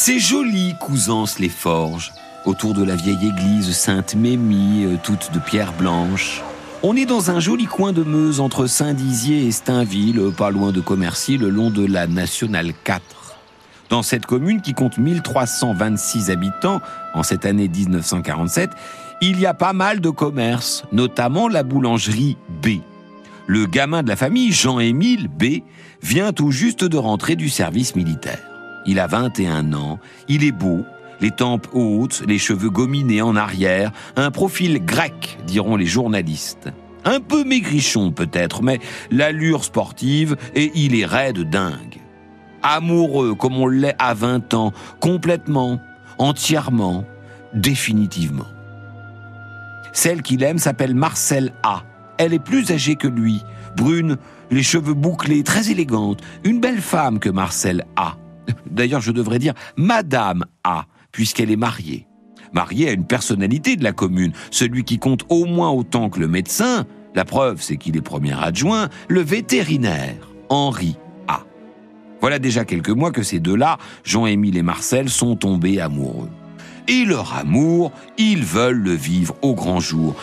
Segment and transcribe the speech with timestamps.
[0.00, 2.12] C'est joli Cousance les forges,
[2.44, 6.40] autour de la vieille église Sainte-Mémie, euh, toute de pierre blanche.
[6.84, 10.70] On est dans un joli coin de Meuse entre Saint-Dizier et Stainville, euh, pas loin
[10.70, 13.02] de Commercy, le long de la Nationale 4.
[13.88, 16.80] Dans cette commune qui compte 1326 habitants
[17.12, 18.70] en cette année 1947,
[19.20, 22.82] il y a pas mal de commerces, notamment la boulangerie B.
[23.48, 25.64] Le gamin de la famille, Jean-Émile B,
[26.04, 28.57] vient tout juste de rentrer du service militaire.
[28.86, 30.84] Il a 21 ans, il est beau,
[31.20, 36.70] les tempes hautes, les cheveux gominés en arrière, un profil grec, diront les journalistes.
[37.04, 42.00] Un peu maigrichon peut-être, mais l'allure sportive et il est raide dingue.
[42.62, 45.80] Amoureux comme on l'est à 20 ans, complètement,
[46.18, 47.04] entièrement,
[47.54, 48.46] définitivement.
[49.92, 51.82] Celle qu'il aime s'appelle Marcel A.
[52.18, 53.42] Elle est plus âgée que lui,
[53.76, 54.16] brune,
[54.50, 58.16] les cheveux bouclés, très élégante, une belle femme que Marcel A.
[58.70, 62.06] D'ailleurs, je devrais dire Madame A, puisqu'elle est mariée.
[62.52, 66.28] Mariée à une personnalité de la commune, celui qui compte au moins autant que le
[66.28, 70.96] médecin, la preuve c'est qu'il est premier adjoint, le vétérinaire, Henri
[71.26, 71.40] A.
[72.20, 76.30] Voilà déjà quelques mois que ces deux-là, Jean-Émile et Marcel, sont tombés amoureux.
[76.86, 80.16] Et leur amour, ils veulent le vivre au grand jour.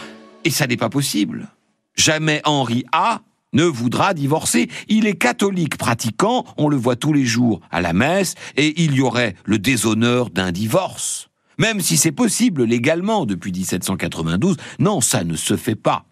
[0.43, 1.47] Et ça n'est pas possible.
[1.95, 3.21] Jamais Henri A
[3.55, 4.69] ne voudra divorcer.
[4.87, 8.93] Il est catholique pratiquant, on le voit tous les jours à la messe, et il
[8.93, 11.29] y aurait le déshonneur d'un divorce.
[11.57, 16.05] Même si c'est possible légalement depuis 1792, non, ça ne se fait pas.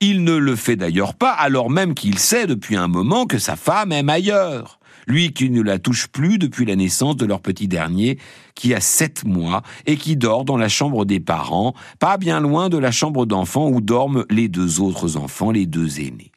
[0.00, 3.56] Il ne le fait d'ailleurs pas alors même qu'il sait depuis un moment que sa
[3.56, 4.78] femme aime ailleurs.
[5.08, 8.18] Lui qui ne la touche plus depuis la naissance de leur petit dernier,
[8.54, 12.68] qui a sept mois et qui dort dans la chambre des parents, pas bien loin
[12.68, 16.32] de la chambre d'enfants où dorment les deux autres enfants, les deux aînés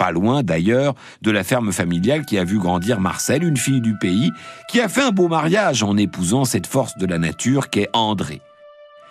[0.00, 3.98] pas loin d'ailleurs de la ferme familiale qui a vu grandir Marcel, une fille du
[3.98, 4.32] pays,
[4.70, 8.40] qui a fait un beau mariage en épousant cette force de la nature qu'est André.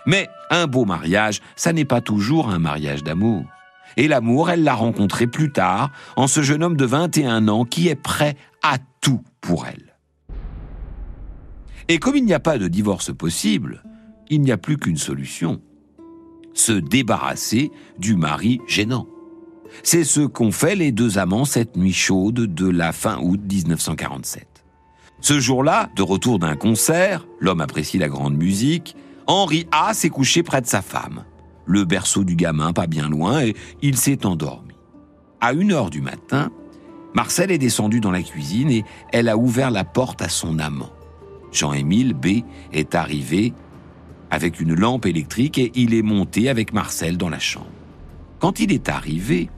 [0.08, 3.46] Mais un beau mariage, ça n'est pas toujours un mariage d'amour.
[3.98, 7.88] Et l'amour, elle l'a rencontré plus tard, en ce jeune homme de 21 ans qui
[7.88, 9.96] est prêt à tout pour elle.
[11.88, 13.84] Et comme il n'y a pas de divorce possible,
[14.28, 15.62] il n'y a plus qu'une solution.
[16.56, 17.70] Se débarrasser
[18.00, 19.06] du mari gênant.
[19.84, 24.48] C'est ce qu'ont fait les deux amants cette nuit chaude de la fin août 1947.
[25.22, 28.96] Ce jour-là, de retour d'un concert, l'homme apprécie la grande musique,
[29.28, 31.24] Henri A s'est couché près de sa femme.
[31.66, 34.74] Le berceau du gamin pas bien loin et il s'est endormi.
[35.42, 36.52] À une heure du matin,
[37.14, 40.92] Marcel est descendu dans la cuisine et elle a ouvert la porte à son amant.
[41.52, 43.54] Jean-Émile B est arrivé
[44.32, 47.68] avec une lampe électrique et il est monté avec Marcel dans la chambre.
[48.40, 49.50] Quand il est arrivé,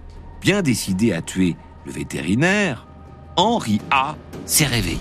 [0.42, 2.88] bien décidé à tuer le vétérinaire,
[3.38, 4.16] Henri A
[4.46, 5.00] s'est réveillé.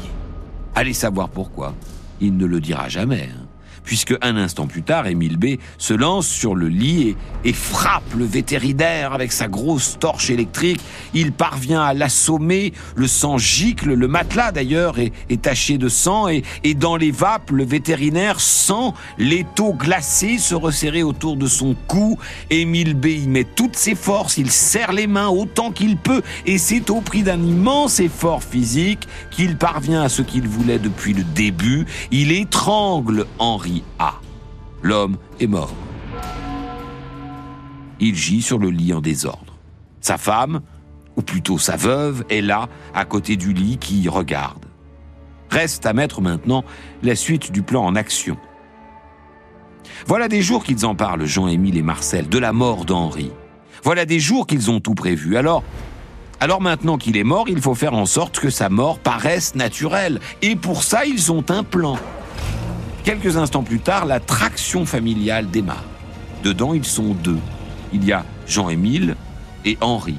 [0.75, 1.75] Allez savoir pourquoi.
[2.21, 3.31] Il ne le dira jamais.
[3.34, 3.50] Hein
[3.84, 8.24] puisque un instant plus tard, Émile B se lance sur le lit et, frappe le
[8.24, 10.80] vétérinaire avec sa grosse torche électrique.
[11.14, 16.42] Il parvient à l'assommer, le sang gicle, le matelas d'ailleurs est, taché de sang et,
[16.64, 22.18] et dans les vapes, le vétérinaire sent l'étau glacé se resserrer autour de son cou.
[22.50, 26.58] Émile B y met toutes ses forces, il serre les mains autant qu'il peut et
[26.58, 31.24] c'est au prix d'un immense effort physique qu'il parvient à ce qu'il voulait depuis le
[31.24, 31.86] début.
[32.10, 33.69] Il étrangle Henri
[34.82, 35.75] L'homme est mort.
[38.00, 39.58] Il gît sur le lit en désordre.
[40.00, 40.62] Sa femme,
[41.16, 44.64] ou plutôt sa veuve, est là, à côté du lit, qui regarde.
[45.50, 46.64] Reste à mettre maintenant
[47.03, 48.38] la suite du plan en action.
[50.06, 53.32] Voilà des jours qu'ils en parlent, Jean-Émile et Marcel, de la mort d'Henri.
[53.82, 55.36] Voilà des jours qu'ils ont tout prévu.
[55.36, 55.62] Alors,
[56.38, 60.20] alors maintenant qu'il est mort, il faut faire en sorte que sa mort paraisse naturelle.
[60.41, 61.98] Et pour ça, ils ont un plan.
[63.05, 65.84] Quelques instants plus tard, la traction familiale démarre.
[66.43, 67.38] Dedans, ils sont deux.
[67.93, 69.16] Il y a Jean-Émile
[69.65, 70.16] et Henri.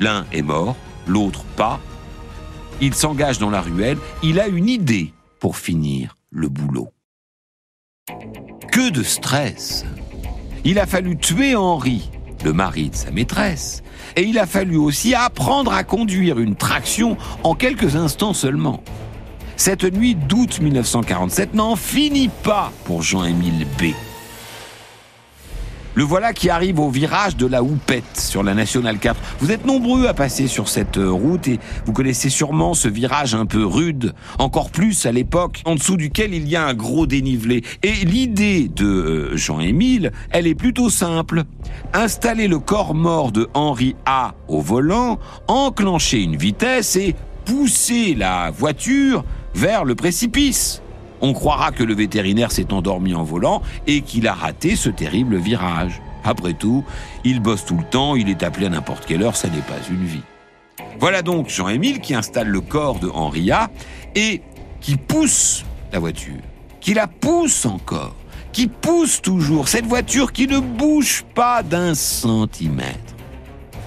[0.00, 0.76] L'un est mort,
[1.06, 1.80] l'autre pas.
[2.80, 3.98] Il s'engage dans la ruelle.
[4.22, 6.90] Il a une idée pour finir le boulot.
[8.70, 9.84] Que de stress
[10.64, 12.10] Il a fallu tuer Henri,
[12.44, 13.82] le mari de sa maîtresse,
[14.16, 18.82] et il a fallu aussi apprendre à conduire une traction en quelques instants seulement.
[19.56, 23.94] Cette nuit d'août 1947 n'en finit pas pour Jean-Émile B.
[25.96, 29.16] Le voilà qui arrive au virage de la Houppette sur la Nationale 4.
[29.38, 33.36] Vous êtes nombreux à passer sur cette euh, route et vous connaissez sûrement ce virage
[33.36, 37.06] un peu rude, encore plus à l'époque, en dessous duquel il y a un gros
[37.06, 37.62] dénivelé.
[37.84, 41.44] Et l'idée de euh, Jean-Émile, elle est plutôt simple.
[41.92, 47.14] Installer le corps mort de Henri A au volant, enclencher une vitesse et
[47.44, 49.24] pousser la voiture
[49.54, 50.80] vers le précipice.
[51.20, 55.36] on croira que le vétérinaire s'est endormi en volant et qu'il a raté ce terrible
[55.36, 56.02] virage.
[56.22, 56.84] Après tout,
[57.24, 59.78] il bosse tout le temps, il est appelé à n'importe quelle heure, ça n'est pas
[59.90, 60.22] une vie.
[60.98, 63.70] Voilà donc Jean-Émile qui installe le corps de Henri A
[64.14, 64.42] et
[64.80, 66.40] qui pousse la voiture,
[66.80, 68.14] qui la pousse encore,
[68.52, 73.14] qui pousse toujours, cette voiture qui ne bouge pas d'un centimètre.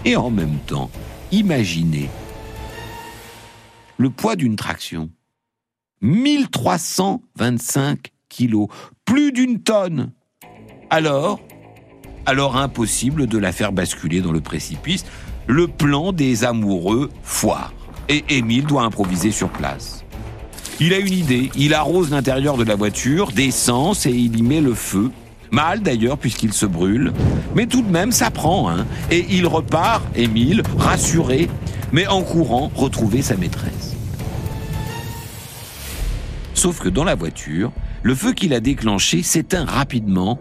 [0.06, 0.90] Et en même temps,
[1.32, 2.10] imaginez
[3.98, 5.10] le poids d'une traction.
[6.02, 8.68] 1325 kilos,
[9.06, 10.12] plus d'une tonne.
[10.90, 11.40] Alors,
[12.26, 15.06] alors impossible de la faire basculer dans le précipice.
[15.48, 17.74] Le plan des amoureux foire.
[18.10, 20.04] Et Émile doit improviser sur place.
[20.80, 24.62] Il a une idée, il arrose l'intérieur de la voiture d'essence et il y met
[24.62, 25.12] le feu.
[25.52, 27.14] Mal d'ailleurs puisqu'il se brûle.
[27.56, 28.70] Mais tout de même, ça prend.
[28.70, 28.86] Hein.
[29.10, 31.50] Et il repart, Émile, rassuré,
[31.92, 33.77] mais en courant retrouver sa maîtresse.
[36.58, 37.72] Sauf que dans la voiture,
[38.02, 40.40] le feu qu'il a déclenché s'éteint rapidement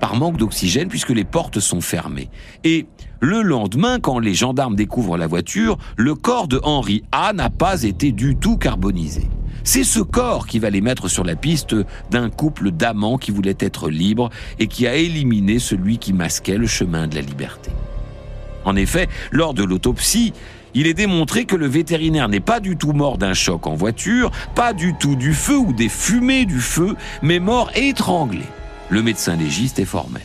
[0.00, 2.30] par manque d'oxygène puisque les portes sont fermées.
[2.64, 2.86] Et
[3.20, 7.84] le lendemain, quand les gendarmes découvrent la voiture, le corps de Henri A n'a pas
[7.84, 9.28] été du tout carbonisé.
[9.62, 11.76] C'est ce corps qui va les mettre sur la piste
[12.10, 16.66] d'un couple d'amants qui voulait être libre et qui a éliminé celui qui masquait le
[16.66, 17.70] chemin de la liberté.
[18.64, 20.32] En effet, lors de l'autopsie,
[20.74, 24.30] il est démontré que le vétérinaire n'est pas du tout mort d'un choc en voiture,
[24.54, 28.44] pas du tout du feu ou des fumées du feu, mais mort étranglé.
[28.88, 30.22] Le médecin légiste est formel.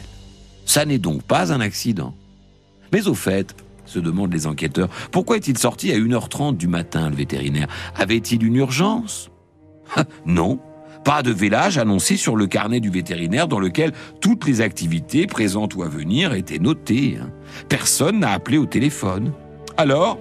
[0.65, 2.13] Ça n'est donc pas un accident.
[2.91, 3.55] Mais au fait,
[3.85, 7.67] se demandent les enquêteurs, pourquoi est-il sorti à 1h30 du matin, le vétérinaire?
[7.95, 9.29] Avait-il une urgence?
[10.25, 10.59] Non,
[11.05, 15.75] pas de vélage annoncé sur le carnet du vétérinaire dans lequel toutes les activités présentes
[15.75, 17.17] ou à venir étaient notées.
[17.21, 17.29] Hein.
[17.69, 19.31] Personne n'a appelé au téléphone.
[19.77, 20.19] Alors,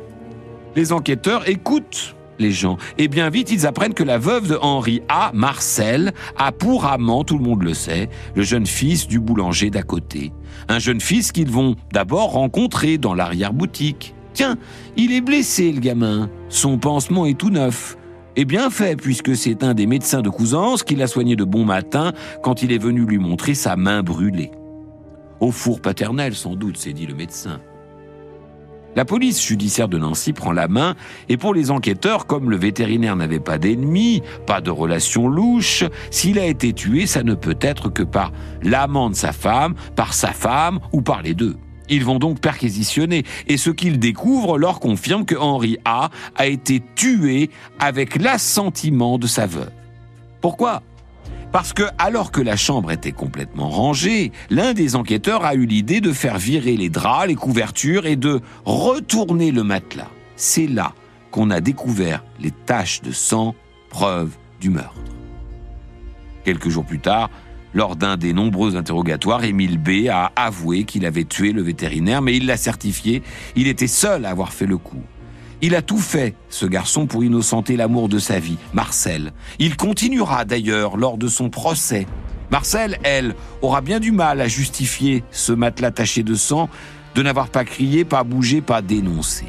[0.76, 2.76] les enquêteurs écoutent les gens.
[2.98, 7.24] Et bien vite, ils apprennent que la veuve de Henri A, Marcel, a pour amant,
[7.24, 10.32] tout le monde le sait, le jeune fils du boulanger d'à côté.
[10.68, 14.14] Un jeune fils qu'ils vont d'abord rencontrer dans l'arrière-boutique.
[14.34, 14.56] Tiens,
[14.98, 16.28] il est blessé, le gamin.
[16.50, 17.96] Son pansement est tout neuf.
[18.36, 21.64] Et bien fait, puisque c'est un des médecins de Cousance qui l'a soigné de bon
[21.64, 22.12] matin
[22.42, 24.50] quand il est venu lui montrer sa main brûlée.
[25.40, 27.60] Au four paternel, sans doute, s'est dit le médecin.
[28.96, 30.96] La police judiciaire de Nancy prend la main
[31.28, 36.38] et pour les enquêteurs, comme le vétérinaire n'avait pas d'ennemis, pas de relations louches, s'il
[36.38, 38.32] a été tué, ça ne peut être que par
[38.62, 41.56] l'amant de sa femme, par sa femme ou par les deux.
[41.90, 46.82] Ils vont donc perquisitionner et ce qu'ils découvrent leur confirme que Henri A a été
[46.94, 49.70] tué avec l'assentiment de sa veuve.
[50.40, 50.82] Pourquoi?
[51.52, 56.00] Parce que, alors que la chambre était complètement rangée, l'un des enquêteurs a eu l'idée
[56.00, 60.10] de faire virer les draps, les couvertures et de retourner le matelas.
[60.36, 60.92] C'est là
[61.30, 63.54] qu'on a découvert les taches de sang,
[63.90, 65.00] preuve du meurtre.
[66.44, 67.30] Quelques jours plus tard,
[67.74, 70.08] lors d'un des nombreux interrogatoires, Émile B.
[70.10, 73.22] a avoué qu'il avait tué le vétérinaire, mais il l'a certifié,
[73.54, 75.02] il était seul à avoir fait le coup.
[75.62, 79.32] Il a tout fait, ce garçon, pour innocenter l'amour de sa vie, Marcel.
[79.58, 82.06] Il continuera d'ailleurs lors de son procès.
[82.50, 86.68] Marcel, elle, aura bien du mal à justifier ce matelas taché de sang,
[87.14, 89.46] de n'avoir pas crié, pas bougé, pas dénoncé.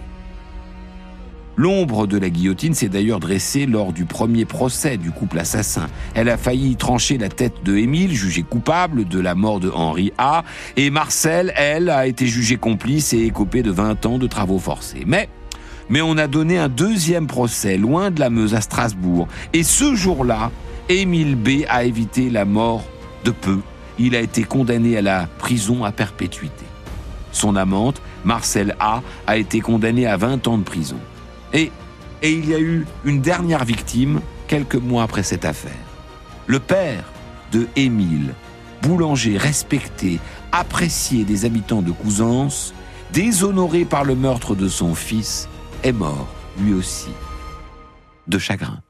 [1.57, 5.87] L'ombre de la guillotine s'est d'ailleurs dressée lors du premier procès du couple assassin.
[6.13, 10.13] Elle a failli trancher la tête de Émile, jugé coupable de la mort de Henri
[10.19, 10.43] A,
[10.75, 15.03] et Marcel, elle, a été jugée complice et écopée de 20 ans de travaux forcés.
[15.07, 15.29] Mais
[15.89, 19.27] mais on a donné un deuxième procès loin de la Meuse à Strasbourg.
[19.53, 20.51] Et ce jour-là,
[20.89, 22.83] Émile B a évité la mort
[23.23, 23.59] de peu.
[23.99, 26.65] Il a été condamné à la prison à perpétuité.
[27.31, 30.97] Son amante, Marcel A, a été condamnée à 20 ans de prison.
[31.53, 31.71] Et,
[32.21, 35.71] et il y a eu une dernière victime quelques mois après cette affaire.
[36.45, 37.03] Le père
[37.51, 38.33] de Émile,
[38.81, 40.19] boulanger respecté,
[40.51, 42.73] apprécié des habitants de Cousance,
[43.13, 45.49] déshonoré par le meurtre de son fils,
[45.83, 46.27] est mort,
[46.59, 47.11] lui aussi,
[48.27, 48.81] de chagrin.